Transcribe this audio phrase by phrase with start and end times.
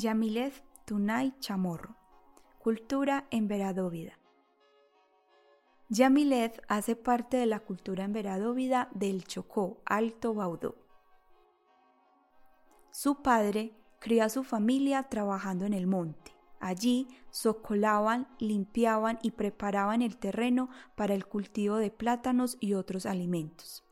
[0.00, 1.96] Yamileth Tunay Chamorro.
[2.60, 4.16] Cultura en Veradóvida.
[5.88, 10.76] Yamileth hace parte de la cultura en Veradóvida del Chocó, Alto Baudó.
[12.92, 16.30] Su padre crió a su familia trabajando en el monte.
[16.60, 23.82] Allí socolaban, limpiaban y preparaban el terreno para el cultivo de plátanos y otros alimentos.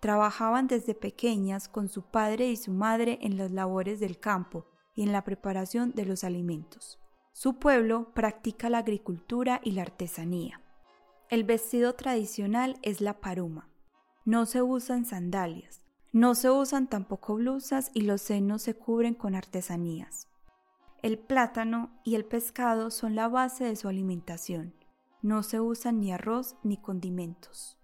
[0.00, 4.64] Trabajaban desde pequeñas con su padre y su madre en las labores del campo,
[5.04, 6.98] en la preparación de los alimentos.
[7.32, 10.60] Su pueblo practica la agricultura y la artesanía.
[11.28, 13.68] El vestido tradicional es la paruma.
[14.24, 15.80] No se usan sandalias.
[16.12, 20.28] No se usan tampoco blusas y los senos se cubren con artesanías.
[21.02, 24.74] El plátano y el pescado son la base de su alimentación.
[25.22, 27.78] No se usan ni arroz ni condimentos.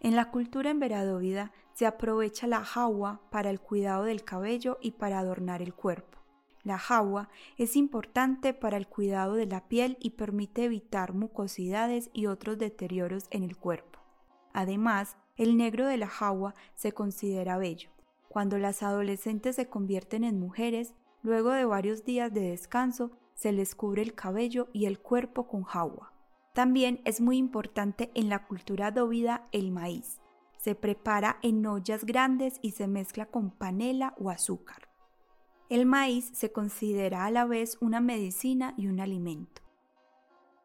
[0.00, 4.92] En la cultura en Veradóvida se aprovecha la jagua para el cuidado del cabello y
[4.92, 6.18] para adornar el cuerpo.
[6.64, 12.26] La jagua es importante para el cuidado de la piel y permite evitar mucosidades y
[12.26, 14.00] otros deterioros en el cuerpo.
[14.52, 17.90] Además, el negro de la jagua se considera bello.
[18.28, 23.74] Cuando las adolescentes se convierten en mujeres, luego de varios días de descanso, se les
[23.74, 26.12] cubre el cabello y el cuerpo con jagua.
[26.52, 30.20] También es muy importante en la cultura dóvida el maíz.
[30.56, 34.87] Se prepara en ollas grandes y se mezcla con panela o azúcar.
[35.68, 39.60] El maíz se considera a la vez una medicina y un alimento.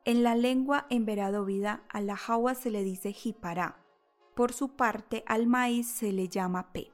[0.06, 3.84] En la lengua en veradovida a la jagua se le dice jipará.
[4.34, 6.92] Por su parte, al maíz se le llama pe.